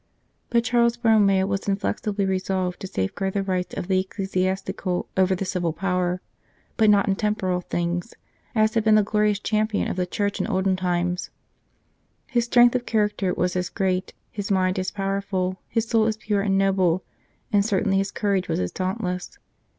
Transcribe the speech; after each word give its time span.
But 0.49 0.63
Charles 0.63 0.97
Borromeo 0.97 1.45
was 1.45 1.61
as 1.65 1.67
inflexibly 1.67 2.25
resolved 2.25 2.79
to 2.79 2.87
safeguard 2.87 3.33
the 3.35 3.43
rights 3.43 3.75
of 3.75 3.87
the 3.87 3.99
ecclesiastical 3.99 5.07
over 5.15 5.35
the 5.35 5.45
civil 5.45 5.73
power 5.73 6.21
but 6.75 6.89
not 6.89 7.07
in 7.07 7.15
temporal 7.15 7.61
things 7.61 8.15
as 8.55 8.73
had 8.73 8.83
been 8.83 8.95
the 8.95 9.03
glorious 9.03 9.37
Champion 9.37 9.87
of 9.87 9.97
the 9.97 10.07
Church 10.07 10.39
in 10.41 10.47
olden 10.47 10.75
times. 10.75 11.29
His 12.25 12.45
strength 12.45 12.73
of 12.73 12.87
character 12.87 13.31
was 13.35 13.55
as 13.55 13.69
great, 13.69 14.15
his 14.31 14.49
mind 14.49 14.79
as 14.79 14.89
powerful, 14.89 15.61
his 15.67 15.87
soul 15.87 16.07
as 16.07 16.17
pure 16.17 16.41
and 16.41 16.57
noble, 16.57 17.03
and 17.53 17.63
certainly 17.63 17.97
his 17.99 18.09
courage 18.09 18.47
was 18.47 18.59
as 18.59 18.71
dauntless. 18.71 19.37